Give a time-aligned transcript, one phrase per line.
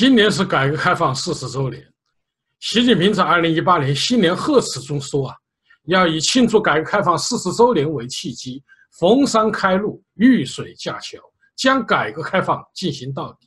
[0.00, 1.86] 今年是改革开放四十周年，
[2.58, 5.36] 习近平在二零一八年新年贺词中说啊，
[5.88, 8.64] 要以庆祝改革开放四十周年为契机，
[8.98, 11.18] 逢山开路，遇水架桥，
[11.54, 13.46] 将改革开放进行到底。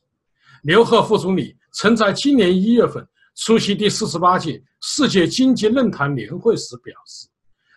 [0.62, 3.04] 刘鹤副总理曾在今年一月份
[3.36, 7.28] 出席第四十八届世界经济论坛年会时表示，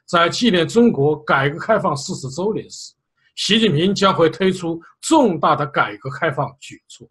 [0.04, 2.92] 在纪念中国改革开放四十周年时，
[3.36, 7.08] 习近平将会推出重大的改革开放举措。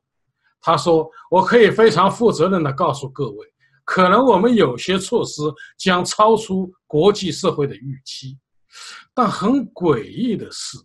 [0.67, 3.47] 他说：“我可以非常负责任地告诉各位，
[3.83, 5.43] 可能我们有些措施
[5.77, 8.35] 将超出国际社会的预期，
[9.13, 10.79] 但很诡异的是，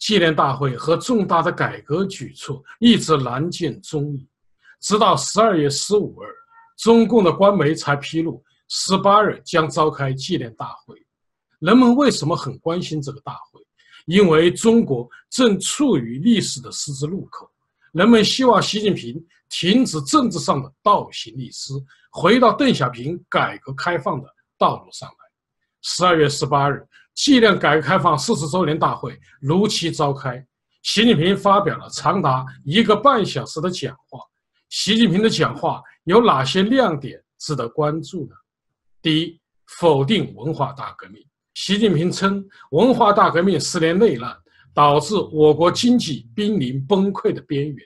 [0.00, 4.28] 纪念大会和重大的改革举措一直难见踪影。
[4.80, 6.26] 直到十二月十五日，
[6.76, 11.00] 中共的官媒才披露，十八日将召开纪念大会。
[11.60, 13.60] 人们为什么很关心这个大会？
[14.06, 17.48] 因为中国正处于历史的十字路口。”
[17.92, 21.72] 人们希望习近平停止政治上的倒行逆施，
[22.12, 25.14] 回到邓小平改革开放的道路上来。
[25.82, 30.44] 十二月十八日，纪念改革开放四十周年大会如期召开，
[30.82, 34.20] 习近平发表了长达一个半小时的讲话。
[34.68, 38.36] 习近平的讲话有哪些亮点值得关注呢？
[39.02, 41.20] 第一，否定文化大革命。
[41.54, 44.39] 习近平称，文化大革命十年内乱。
[44.72, 47.76] 导致我国经济濒临崩溃的边缘，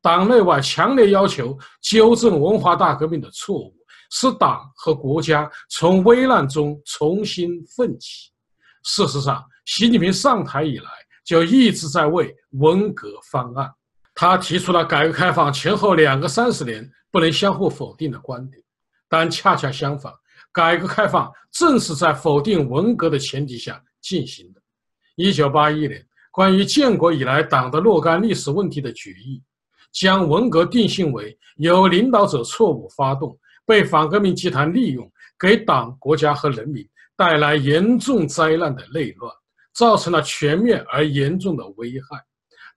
[0.00, 3.74] 党内外强烈要求纠正文化大革命的错误，
[4.10, 8.30] 使党和国家从危难中重新奋起。
[8.84, 10.90] 事实上，习近平上台以来
[11.24, 13.70] 就一直在为文革翻案。
[14.14, 18.62] 他提出了改革开放前后两个三十年不能相互否定的观点，
[19.08, 20.12] 但恰恰相反，
[20.52, 24.60] 改革开放正是在否定文革的前提下进行的。
[25.16, 26.02] 一九八一年。
[26.34, 29.40] 关于建国以来党的若干历史问题的决议，
[29.92, 35.08] 将文革定性为由领导者错误发动，被反革命集团利用，
[35.38, 36.84] 给党、国家和人民
[37.16, 39.32] 带来严重灾难的内乱，
[39.74, 42.20] 造成了全面而严重的危害。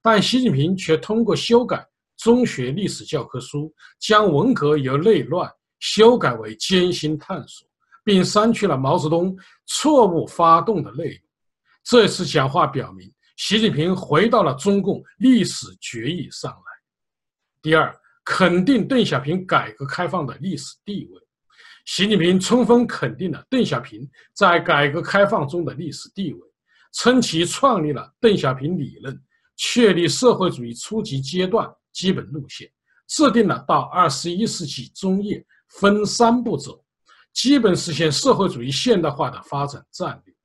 [0.04, 1.84] 但习近平却通过修改
[2.16, 7.68] 中学历史教科书，将文革由内乱修改为艰辛探索，
[8.04, 9.36] 并删去了毛泽东
[9.66, 11.20] 错误发动的内容。
[11.84, 13.12] 这次讲话表明。
[13.38, 16.62] 习近平回到了中共历史决议上来。
[17.62, 21.22] 第二，肯定邓小平改革开放的历史地位。
[21.86, 26.40] 习近平充分肯定了邓小平在改革开放中的历史地位，
[26.94, 29.18] 称其创立了邓小平理论，
[29.56, 32.68] 确立社会主义初级阶段基本路线，
[33.08, 35.46] 制定了到二十一世纪中叶
[35.80, 36.84] 分三步走，
[37.34, 40.36] 基本实现社会主义现代化的发展战略，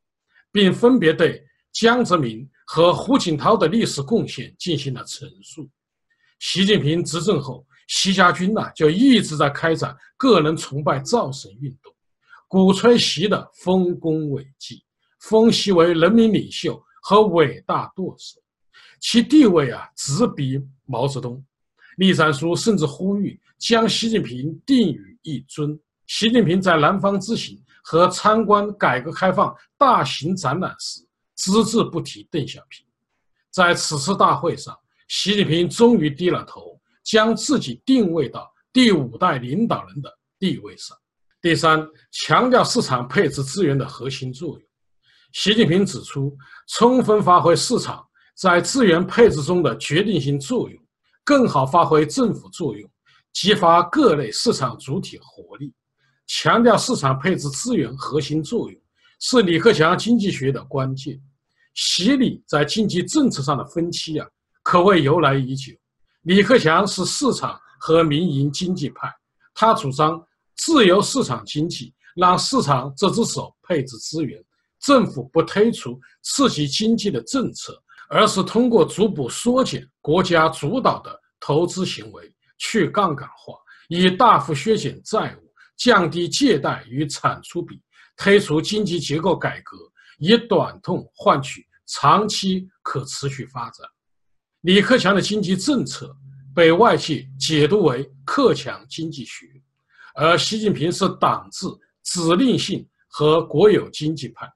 [0.53, 1.42] 并分别对
[1.72, 2.49] 江泽民。
[2.65, 5.69] 和胡锦涛的历史贡献进行了陈述。
[6.38, 11.93] 习近平执政后，习家军呢就一直在开展个人崇拜造神运动，
[12.49, 14.83] 鼓吹习的丰功伟绩，
[15.21, 18.41] 封习为人民领袖和伟大舵手，
[19.00, 21.44] 其地位啊直逼毛泽东。
[21.99, 25.78] 栗战书甚至呼吁将习近平定于一尊。
[26.06, 31.06] 习近平在南方之行和参观改革开放大型展览时。
[31.37, 32.84] 只字不提邓小平，
[33.50, 34.78] 在此次大会上，
[35.09, 40.97] 习近平终于低了头，将自己定位到第五代领导人的地位上。
[41.41, 44.62] 第三，强调市场配置资源的核心作用。
[45.32, 46.37] 习近平指出，
[46.69, 48.06] 充分发挥市场
[48.37, 50.82] 在资源配置中的决定性作用，
[51.25, 52.88] 更好发挥政府作用，
[53.32, 55.72] 激发各类市场主体活力。
[56.26, 58.81] 强调市场配置资源核心作用，
[59.25, 61.16] 是李克强经济学的关键。
[61.75, 64.27] 习李在经济政策上的分歧啊，
[64.65, 65.72] 可谓由来已久。
[66.22, 69.09] 李克强是市场和民营经济派，
[69.54, 70.21] 他主张
[70.57, 74.42] 自由市场经济，让市场这只手配置资源，
[74.80, 83.54] 政府不推出刺激经济的政策，而是通过逐步缩减国家主导的投资行为，去杠杆化，
[83.89, 87.80] 以大幅削减债务，降低借贷与产出比，
[88.16, 89.76] 推出经济结构改革。
[90.18, 93.84] 以短痛换取长期可持续发展。
[94.60, 96.16] 李克强的经济政策
[96.54, 99.47] 被外界解读为克强经济学，
[100.14, 101.66] 而习近平是党治、
[102.04, 104.48] 指令性和国有经济派。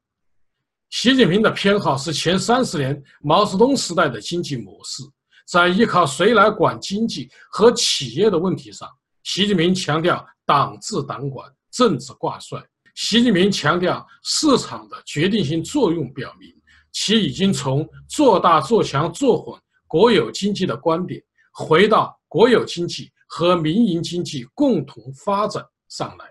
[0.91, 5.03] 习近平的偏好是前三十年毛泽东时代的经济模式，
[5.49, 8.89] 在依靠谁来管经济和企业的问题上，
[9.25, 12.65] 习近平强调党治党管，政治挂帅。
[12.97, 16.51] 习近平强调市场的决定性作用，表明
[16.93, 21.23] 其已经从做大做强做混国有经济的观点，
[21.53, 26.25] 回到国有经济和民营经济共同发展上来。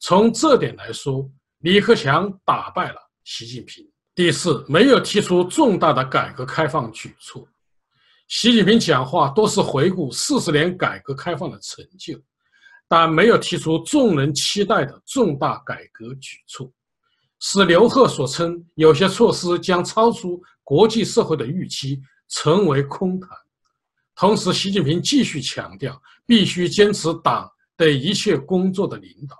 [0.00, 1.26] 从这点来说，
[1.60, 3.82] 李克强打败了习近平。
[4.14, 7.48] 第四，没有提出重大的改革开放举措。
[8.28, 12.20] 习近平讲话多是回顾四十年改革开放的成就，
[12.92, 16.70] 但没有提出众人期待的重大改革举措，
[17.40, 21.98] 使刘鹤所称有些措施将超出国际社会的预期
[22.28, 23.30] 成为空谈。
[24.14, 29.34] 同时，习近平继续强调，必须坚持党对一切工作的领导。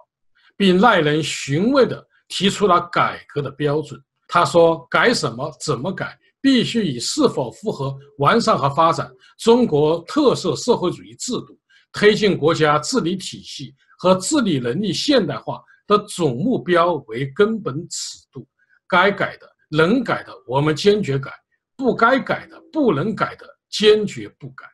[0.57, 4.03] 并耐人寻味地提出了改革的标准。
[4.29, 5.55] 他说：“改什么？
[5.61, 6.19] 怎么改？
[6.41, 11.59] 必须以是否符合完善和发展中国特色社会主义制度、
[11.93, 18.47] 推进国家治理体系和治理能力现代化的总目标为根本尺度。
[18.89, 21.31] 该改的、能改的，我们坚决改；
[21.77, 24.67] 不该改的、不能改的，坚决不改。”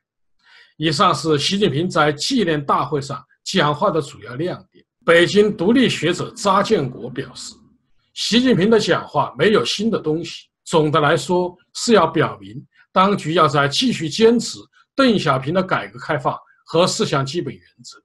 [0.76, 4.84] 以上是习近平在纪念大会上讲话的主要亮点。
[5.04, 7.54] 北京独立学者查建国表示，
[8.14, 10.46] 习近平的讲话没有新的东西。
[10.64, 12.54] 总的来说，是要表明
[12.92, 14.58] 当局要在继续坚持
[14.94, 16.36] 邓小平的改革开放
[16.68, 17.98] 和四项基本原则。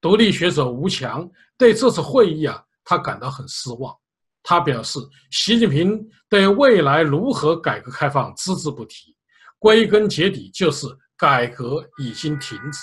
[0.00, 1.28] 独立学者吴强
[1.58, 3.92] 对这次会议啊，他感到很失望。
[4.42, 9.16] 他表示，习近平对未来如何改革开放只字不提，
[9.58, 10.86] 归根结底就是
[11.16, 12.80] 改革已经停止。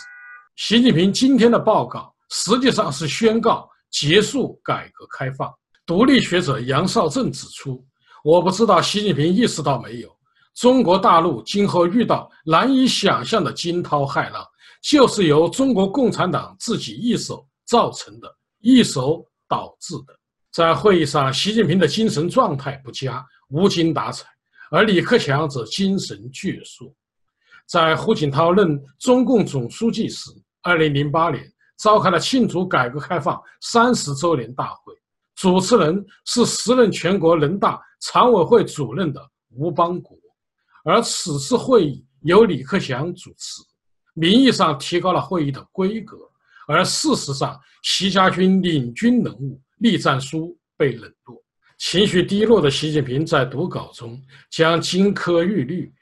[0.56, 2.14] 习近平今天的报告。
[2.34, 5.54] 实际上是宣告结束改革开放。
[5.86, 7.86] 独立学者杨绍正指出
[8.24, 10.10] ：“我不知道习近平意识到没有，
[10.56, 14.48] 中国大陆今后遇到难以想象的惊涛骇浪，
[14.82, 20.18] 就是由中国共产党自己一手造成的，一手导致的。”
[20.52, 24.28] 在会议上，习近平的精神状态不佳，无精打采，
[24.70, 26.94] 而李克强则精神矍铄。
[27.68, 30.30] 在胡锦涛任中共总书记时，
[30.62, 31.50] 二零零八年。
[31.78, 34.94] 召开了庆祝改革开放三十周年大会，
[35.34, 39.20] 主持人是时任全国人大常委会主任的
[39.56, 40.16] 吴邦国，
[40.84, 43.64] 而此次会议由李克强主持，
[44.14, 46.18] 名义上提高了会议的规格，
[46.68, 51.42] 而事实上，习家军领军人物栗战书被冷落，
[51.78, 55.94] 情绪低落的习近平在读稿中将金科玉律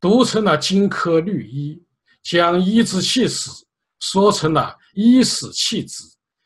[0.00, 1.82] 读成了金科绿衣，
[2.22, 3.50] 将颐指气死
[4.00, 4.76] 说成了。
[4.96, 6.04] 以史弃之，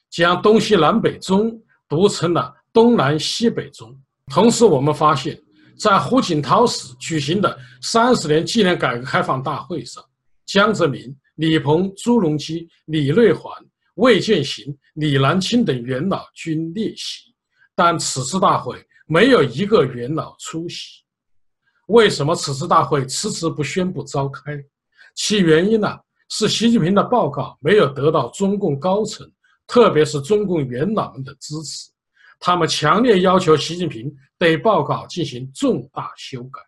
[0.08, 1.52] 将东西南北中
[1.86, 3.94] 读成了东南西北中。
[4.32, 5.38] 同时，我们发现，
[5.78, 10.02] 在胡锦涛时举行的三十年纪念改革开放大会上，
[10.48, 13.52] 江泽民、李鹏、朱镕基、李瑞环、
[13.96, 17.34] 魏建行、李南清等元老均列席，
[17.74, 21.04] 但此次大会没有一个元老出席。
[21.88, 24.58] 为什么此次大会迟迟不宣布召开？
[25.14, 25.98] 其原因呢？
[26.30, 29.30] 是习近平的报告没有得到中共高层，
[29.66, 31.90] 特别是中共元老们的支持，
[32.40, 36.60] 他们强烈要求习近平对报告进行重大修改，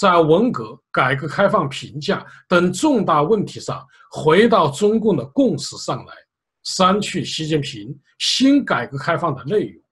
[0.00, 6.14] 在文革、改革开放评价等重大问题上回到中共的共识上来，
[6.62, 9.82] 删去习近平新改革开放的内容。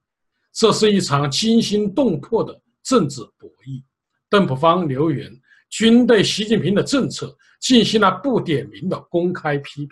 [0.55, 3.83] 这是一场惊心动魄的政治博弈。
[4.31, 5.31] 邓朴方、刘源
[5.69, 7.37] 均对习近平的政策。
[7.61, 9.89] 进行了不点名的公开批评。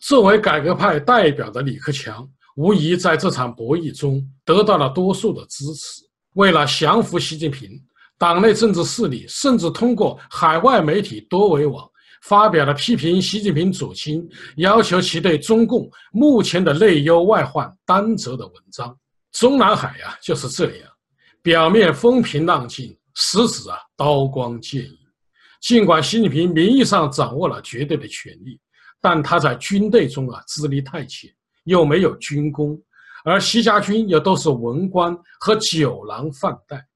[0.00, 2.24] 作为改革派代表的李克强，
[2.54, 6.04] 无疑在这场博弈中得到了多数的支持。
[6.34, 7.68] 为了降服习近平，
[8.20, 18.94] 党内政治势力甚至通过海外媒体多维网发表了批评习近平左倾、要求其对中共目前的内忧外患担责的文章。
[19.32, 20.90] 中南海呀就是这样，
[21.40, 24.98] 表面风平浪静，实质啊刀光剑影。
[25.62, 28.60] 尽管习近平名义上掌握了绝对的权力，
[29.00, 31.30] 但他在军队中啊资历太浅，
[31.64, 32.78] 又没有军功，
[33.24, 36.86] 而习家军又都是文官和酒囊饭袋，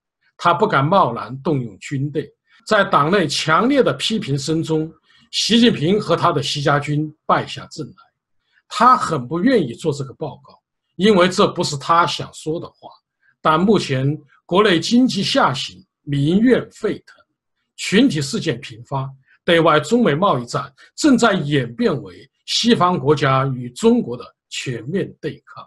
[0.45, 2.31] 他不敢贸然动用军队。
[2.67, 4.93] 在党内强烈的批评声中，
[5.31, 7.95] 习近平和他的习家军败下阵来。
[8.69, 10.61] 他很不愿意做这个报告，
[10.97, 12.91] 因为这不是他想说的话。
[13.41, 17.17] 但目前国内经济下行，民怨沸腾。
[17.77, 19.11] 群体事件频发，
[19.47, 25.67] 对外中美贸易战正在演变为西方国家与中国的全面对抗。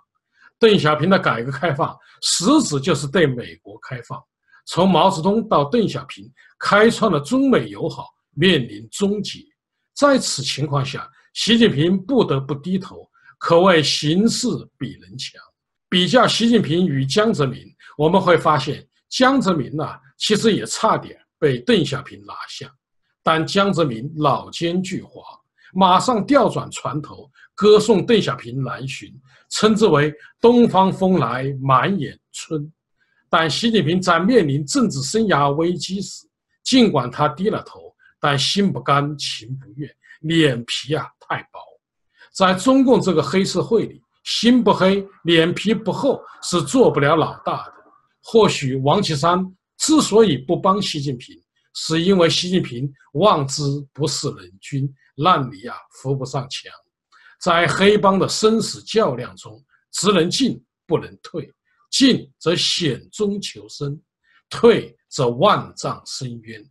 [0.60, 4.24] 邓小平的改革开放实质就是对美国开放，
[4.68, 9.40] 从毛泽东到邓小平开创的中美友好面临终结。
[9.96, 13.10] 在此情况下，习近平不得不低头，
[13.40, 14.48] 可谓形势
[14.78, 15.42] 比人强。
[15.90, 17.66] 比较习近平与江泽民，
[17.98, 19.84] 我们会发现江泽民呢，
[20.18, 21.18] 其实也差点。
[21.40, 22.68] 被邓小平拿下，
[23.22, 25.22] 但江泽民老奸巨猾，
[25.72, 29.14] 马上调转船头，歌颂邓小平南巡，
[29.52, 32.74] 称之为“东方风来满眼春”。
[33.30, 36.26] 但习近平在面临政治生涯危机时，
[36.64, 39.90] 尽管他低了头，但心不甘情不愿，
[40.22, 41.60] 脸皮啊太薄。
[42.34, 47.74] 在中共这个黑社会里，心不黑、脸皮不厚是做不了老大的。
[48.24, 49.44] 或许王岐山
[49.78, 51.36] 之所以不帮习近平，
[51.74, 56.72] 是因为习近平望之不是人君，烂泥啊扶不上墙。
[57.42, 61.52] 在黑帮的生死较量中，只能进不能退。
[61.98, 64.00] 进则险中求生，
[64.52, 66.64] 退则万丈深渊。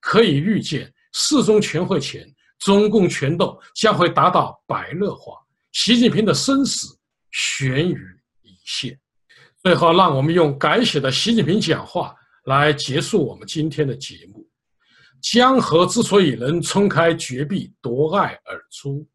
[0.00, 2.26] 可以预见，四中全会前，
[2.58, 5.34] 中共权斗将会达到白热化，
[5.70, 6.88] 习近平的生死
[7.30, 7.96] 悬于
[8.42, 8.98] 一线。
[9.62, 12.12] 最后，让我们用改写的习近平讲话
[12.46, 14.44] 来结束我们今天的节目。
[15.22, 19.06] 江河之所以能冲开绝壁夺爱而出，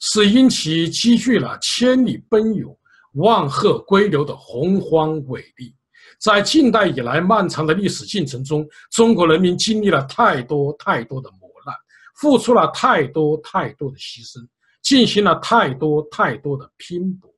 [0.00, 2.77] 是因其积聚了千里奔涌。
[3.18, 5.74] 万壑归流的洪荒伟力，
[6.20, 11.74] 在近代以来漫长的历史进程中，中国人民经历了太多太多的磨难，
[12.16, 14.46] 付出了太多太多的牺牲，
[14.82, 17.28] 进行了太多太多的拼搏。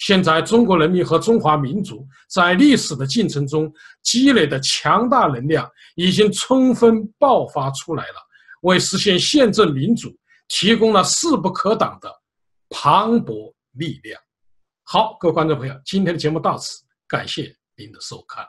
[0.00, 3.72] 现在，中国人民和中华民族在历史的进程中
[4.02, 8.14] 积累的强大能量已经充分爆发出来了，
[8.62, 10.12] 为实现宪政民主
[10.48, 12.10] 提供了势不可挡的
[12.70, 14.20] 磅礴力量。
[14.92, 18.44] 好，各位观众朋友，今天的节目到此，感谢您的收看。